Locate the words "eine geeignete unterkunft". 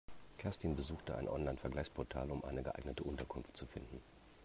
2.43-3.55